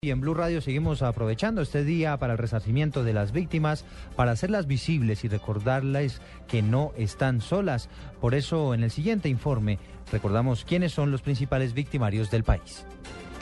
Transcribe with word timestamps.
Y 0.00 0.12
en 0.12 0.20
Blue 0.20 0.34
Radio 0.34 0.60
seguimos 0.60 1.02
aprovechando 1.02 1.60
este 1.60 1.82
día 1.82 2.16
para 2.18 2.34
el 2.34 2.38
resarcimiento 2.38 3.02
de 3.02 3.12
las 3.12 3.32
víctimas, 3.32 3.84
para 4.14 4.30
hacerlas 4.30 4.68
visibles 4.68 5.24
y 5.24 5.28
recordarles 5.28 6.20
que 6.46 6.62
no 6.62 6.92
están 6.96 7.40
solas. 7.40 7.88
Por 8.20 8.36
eso, 8.36 8.74
en 8.74 8.84
el 8.84 8.92
siguiente 8.92 9.28
informe, 9.28 9.80
recordamos 10.12 10.64
quiénes 10.64 10.92
son 10.92 11.10
los 11.10 11.22
principales 11.22 11.74
victimarios 11.74 12.30
del 12.30 12.44
país. 12.44 12.86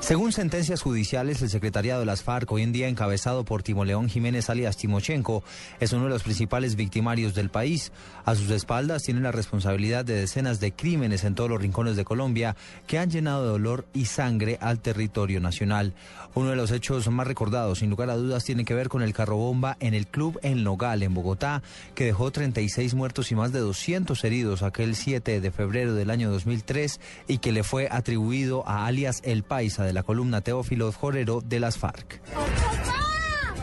Según 0.01 0.31
sentencias 0.31 0.83
judiciales, 0.83 1.43
el 1.43 1.51
secretariado 1.51 2.01
de 2.01 2.07
las 2.07 2.23
FARC, 2.23 2.53
hoy 2.53 2.63
en 2.63 2.73
día 2.73 2.87
encabezado 2.87 3.45
por 3.45 3.65
Timoleón 3.65 4.09
Jiménez 4.09 4.49
alias 4.51 4.77
Timochenko, 4.77 5.43
es 5.81 5.93
uno 5.93 6.05
de 6.05 6.11
los 6.11 6.23
principales 6.23 6.77
victimarios 6.77 7.35
del 7.35 7.51
país. 7.51 7.91
A 8.25 8.37
sus 8.37 8.51
espaldas 8.51 9.03
tiene 9.03 9.21
la 9.21 9.33
responsabilidad 9.33 10.05
de 10.05 10.15
decenas 10.15 10.61
de 10.61 10.73
crímenes 10.73 11.25
en 11.25 11.35
todos 11.35 11.51
los 11.51 11.61
rincones 11.61 11.97
de 11.97 12.05
Colombia 12.05 12.55
que 12.87 12.99
han 12.99 13.11
llenado 13.11 13.43
de 13.43 13.49
dolor 13.49 13.87
y 13.95 14.05
sangre 14.05 14.59
al 14.61 14.81
territorio 14.81 15.41
nacional. 15.41 15.95
Uno 16.35 16.51
de 16.51 16.57
los 16.57 16.71
hechos 16.71 17.09
más 17.09 17.27
recordados, 17.27 17.79
sin 17.79 17.91
lugar 17.91 18.11
a 18.11 18.17
dudas, 18.17 18.45
tiene 18.45 18.65
que 18.65 18.75
ver 18.75 18.89
con 18.89 19.03
el 19.03 19.15
carrobomba 19.15 19.77
en 19.81 19.95
el 19.95 20.07
club 20.07 20.39
El 20.43 20.63
Nogal, 20.63 21.03
en 21.03 21.15
Bogotá, 21.15 21.63
que 21.95 22.05
dejó 22.05 22.31
36 22.31 22.95
muertos 22.95 23.33
y 23.33 23.35
más 23.35 23.51
de 23.51 23.61
200 23.61 24.23
heridos 24.23 24.63
aquel 24.63 24.95
7 24.95 25.41
de 25.41 25.51
febrero 25.51 25.95
del 25.95 26.11
año 26.11 26.31
2003 26.31 27.01
y 27.27 27.39
que 27.39 27.51
le 27.51 27.65
fue 27.65 27.89
atribuido 27.91 28.69
a 28.69 28.87
alias 28.87 29.21
El 29.25 29.43
Paisa 29.43 29.86
de 29.87 29.93
la 29.93 30.03
columna 30.03 30.41
Teófilo 30.41 30.93
Jorero 30.93 31.41
de 31.41 31.61
las 31.61 31.79
FARC. 31.79 32.21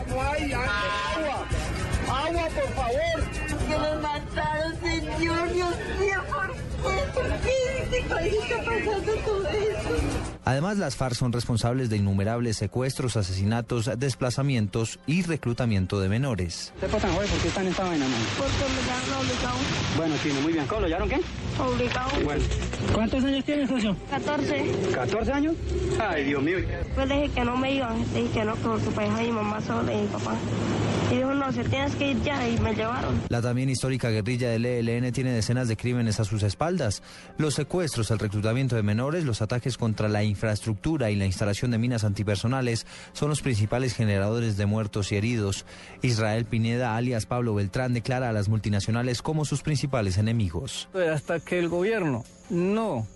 ¡Ay, 0.08 0.52
agua! 0.52 1.46
¡Agua, 2.08 2.48
por 2.48 2.68
favor! 2.74 3.18
¡Que 3.68 3.78
me 3.78 3.94
mataron, 4.02 4.80
señor! 4.80 5.52
¡Dios 5.52 5.74
mío, 6.00 6.22
¿por 6.30 6.52
qué? 6.52 6.58
¿Por 7.12 7.28
qué 7.40 7.82
este 7.82 8.02
país 8.08 8.34
está 8.42 8.56
pasando? 8.58 9.12
Además, 10.54 10.78
las 10.78 10.94
FARC 10.94 11.16
son 11.16 11.32
responsables 11.32 11.90
de 11.90 11.96
innumerables 11.96 12.56
secuestros, 12.56 13.16
asesinatos, 13.16 13.90
desplazamientos 13.98 15.00
y 15.04 15.22
reclutamiento 15.22 15.98
de 15.98 16.08
menores. 16.08 16.72
¿Qué 16.78 16.86
pasa, 16.86 17.08
joven? 17.08 17.28
¿Por 17.28 17.38
qué 17.40 17.48
están 17.48 17.64
en 17.64 17.72
esta 17.72 17.82
vaina, 17.82 18.04
mano? 18.04 18.24
Porque 18.38 18.52
me 18.72 18.86
llaman 18.86 19.26
obligado. 19.26 19.58
Bueno, 19.96 20.14
tiene 20.22 20.40
muy 20.42 20.52
bien. 20.52 20.64
¿Cómo 20.68 20.82
lo 20.82 20.86
hallaron 20.86 21.08
qué? 21.08 21.20
Obligado. 21.58 22.10
Bueno. 22.24 22.44
¿Cuántos 22.94 23.24
años 23.24 23.44
tienes, 23.44 23.68
socio? 23.68 23.96
14. 24.10 24.64
¿14 24.92 25.32
años? 25.32 25.56
Ay, 25.98 26.22
Dios 26.22 26.40
mío. 26.40 26.58
Pues 26.94 27.08
dije 27.08 27.30
que 27.30 27.44
no 27.44 27.56
me 27.56 27.74
iba. 27.74 27.92
Dije 28.14 28.30
que 28.32 28.44
no, 28.44 28.54
porque 28.54 28.90
pues 28.94 29.10
ahí 29.10 29.32
mamá 29.32 29.60
sola 29.60 29.92
y 29.92 30.02
mi 30.02 30.06
papá. 30.06 30.36
Tienes 31.62 31.94
que 31.94 32.10
ir 32.10 32.22
ya. 32.22 32.48
Y 32.48 32.58
me 32.58 32.74
llevaron. 32.74 33.22
La 33.28 33.40
también 33.40 33.70
histórica 33.70 34.10
guerrilla 34.10 34.50
del 34.50 34.66
ELN 34.66 35.12
tiene 35.12 35.32
decenas 35.32 35.68
de 35.68 35.76
crímenes 35.76 36.18
a 36.20 36.24
sus 36.24 36.42
espaldas. 36.42 37.02
Los 37.38 37.54
secuestros, 37.54 38.10
el 38.10 38.18
reclutamiento 38.18 38.74
de 38.76 38.82
menores, 38.82 39.24
los 39.24 39.40
ataques 39.42 39.78
contra 39.78 40.08
la 40.08 40.24
infraestructura 40.24 41.10
y 41.10 41.16
la 41.16 41.26
instalación 41.26 41.70
de 41.70 41.78
minas 41.78 42.04
antipersonales 42.04 42.86
son 43.12 43.28
los 43.28 43.42
principales 43.42 43.94
generadores 43.94 44.56
de 44.56 44.66
muertos 44.66 45.12
y 45.12 45.16
heridos. 45.16 45.64
Israel 46.02 46.44
Pineda, 46.44 46.96
alias 46.96 47.26
Pablo 47.26 47.54
Beltrán, 47.54 47.94
declara 47.94 48.28
a 48.28 48.32
las 48.32 48.48
multinacionales 48.48 49.22
como 49.22 49.44
sus 49.44 49.62
principales 49.62 50.18
enemigos. 50.18 50.88
Hasta 51.12 51.40
que 51.40 51.58
el 51.58 51.68
gobierno 51.68 52.24
no 52.50 53.06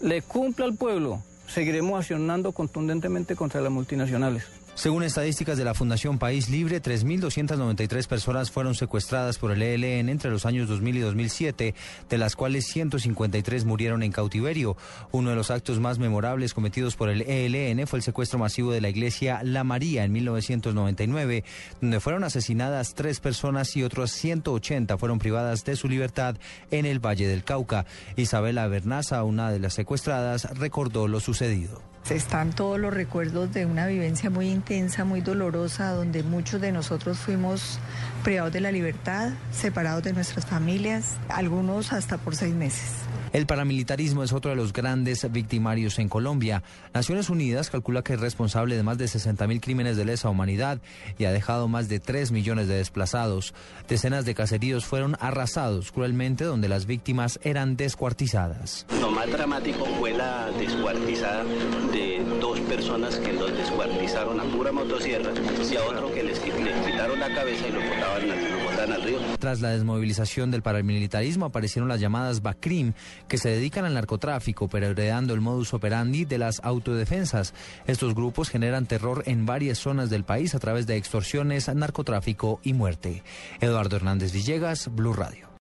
le 0.00 0.22
cumpla 0.22 0.66
al 0.66 0.74
pueblo, 0.74 1.22
seguiremos 1.46 2.00
accionando 2.00 2.52
contundentemente 2.52 3.36
contra 3.36 3.60
las 3.60 3.72
multinacionales. 3.72 4.44
Según 4.74 5.02
estadísticas 5.02 5.58
de 5.58 5.66
la 5.66 5.74
Fundación 5.74 6.18
País 6.18 6.48
Libre, 6.48 6.82
3.293 6.82 8.06
personas 8.06 8.50
fueron 8.50 8.74
secuestradas 8.74 9.36
por 9.36 9.52
el 9.52 9.62
ELN 9.62 10.08
entre 10.08 10.30
los 10.30 10.46
años 10.46 10.66
2000 10.66 10.96
y 10.96 11.00
2007, 11.00 11.74
de 12.08 12.18
las 12.18 12.36
cuales 12.36 12.66
153 12.68 13.66
murieron 13.66 14.02
en 14.02 14.12
cautiverio. 14.12 14.78
Uno 15.12 15.28
de 15.28 15.36
los 15.36 15.50
actos 15.50 15.78
más 15.78 15.98
memorables 15.98 16.54
cometidos 16.54 16.96
por 16.96 17.10
el 17.10 17.20
ELN 17.20 17.86
fue 17.86 17.98
el 17.98 18.02
secuestro 18.02 18.38
masivo 18.38 18.72
de 18.72 18.80
la 18.80 18.88
iglesia 18.88 19.42
La 19.44 19.62
María 19.62 20.04
en 20.04 20.12
1999, 20.12 21.44
donde 21.82 22.00
fueron 22.00 22.24
asesinadas 22.24 22.94
tres 22.94 23.20
personas 23.20 23.76
y 23.76 23.82
otras 23.82 24.10
180 24.12 24.96
fueron 24.96 25.18
privadas 25.18 25.64
de 25.64 25.76
su 25.76 25.86
libertad 25.86 26.36
en 26.70 26.86
el 26.86 26.98
Valle 26.98 27.28
del 27.28 27.44
Cauca. 27.44 27.84
Isabela 28.16 28.66
Bernaza, 28.68 29.22
una 29.22 29.50
de 29.50 29.60
las 29.60 29.74
secuestradas, 29.74 30.48
recordó 30.58 31.08
lo 31.08 31.20
sucedido. 31.20 31.91
Están 32.12 32.52
todos 32.52 32.78
los 32.78 32.92
recuerdos 32.92 33.54
de 33.54 33.64
una 33.64 33.86
vivencia 33.86 34.28
muy 34.28 34.50
intensa, 34.50 35.02
muy 35.06 35.22
dolorosa, 35.22 35.92
donde 35.92 36.22
muchos 36.22 36.60
de 36.60 36.70
nosotros 36.70 37.16
fuimos 37.16 37.78
privados 38.22 38.52
de 38.52 38.60
la 38.60 38.70
libertad, 38.70 39.30
separados 39.50 40.02
de 40.02 40.12
nuestras 40.12 40.44
familias, 40.44 41.16
algunos 41.30 41.94
hasta 41.94 42.18
por 42.18 42.36
seis 42.36 42.54
meses. 42.54 42.90
El 43.32 43.46
paramilitarismo 43.46 44.22
es 44.22 44.32
otro 44.34 44.50
de 44.50 44.56
los 44.56 44.74
grandes 44.74 45.26
victimarios 45.32 45.98
en 45.98 46.10
Colombia. 46.10 46.62
Naciones 46.92 47.30
Unidas 47.30 47.70
calcula 47.70 48.02
que 48.02 48.12
es 48.12 48.20
responsable 48.20 48.76
de 48.76 48.82
más 48.82 48.98
de 48.98 49.08
60 49.08 49.46
mil 49.46 49.58
crímenes 49.58 49.96
de 49.96 50.04
lesa 50.04 50.28
humanidad 50.28 50.80
y 51.18 51.24
ha 51.24 51.32
dejado 51.32 51.66
más 51.66 51.88
de 51.88 51.98
3 51.98 52.30
millones 52.30 52.68
de 52.68 52.74
desplazados. 52.74 53.54
Decenas 53.88 54.26
de 54.26 54.34
caseríos 54.34 54.84
fueron 54.84 55.16
arrasados 55.18 55.92
cruelmente 55.92 56.44
donde 56.44 56.68
las 56.68 56.84
víctimas 56.84 57.40
eran 57.42 57.78
descuartizadas. 57.78 58.84
Lo 59.00 59.10
más 59.10 59.30
dramático 59.30 59.86
fue 59.98 60.12
la 60.12 60.50
descuartizada 60.58 61.44
de 61.90 62.22
dos 62.38 62.60
personas 62.60 63.16
que 63.16 63.32
los 63.32 63.50
descuartizaron 63.56 64.40
a 64.40 64.44
pura 64.44 64.72
motosierra 64.72 65.32
y 65.70 65.76
a 65.76 65.84
otro 65.84 66.12
que 66.12 66.22
les, 66.22 66.38
les 66.44 66.86
quitaron 66.86 67.18
la 67.18 67.34
cabeza 67.34 67.66
y 67.66 67.72
lo 67.72 67.80
botaban, 67.80 68.28
lo 68.28 68.64
botaban 68.64 68.92
al 68.92 69.02
río. 69.02 69.18
Tras 69.38 69.60
la 69.60 69.70
desmovilización 69.70 70.50
del 70.50 70.62
paramilitarismo 70.62 71.46
aparecieron 71.46 71.88
las 71.88 72.00
llamadas 72.00 72.42
BACRIM, 72.42 72.92
que 73.28 73.38
se 73.38 73.50
dedican 73.50 73.84
al 73.84 73.94
narcotráfico, 73.94 74.68
pero 74.68 74.88
heredando 74.88 75.34
el 75.34 75.40
modus 75.40 75.74
operandi 75.74 76.24
de 76.24 76.38
las 76.38 76.60
autodefensas. 76.62 77.54
Estos 77.86 78.14
grupos 78.14 78.48
generan 78.48 78.86
terror 78.86 79.22
en 79.26 79.46
varias 79.46 79.78
zonas 79.78 80.10
del 80.10 80.24
país 80.24 80.54
a 80.54 80.58
través 80.58 80.86
de 80.86 80.96
extorsiones, 80.96 81.72
narcotráfico 81.74 82.60
y 82.62 82.72
muerte. 82.72 83.22
Eduardo 83.60 83.96
Hernández 83.96 84.32
Villegas, 84.32 84.88
Blue 84.94 85.12
Radio. 85.12 85.51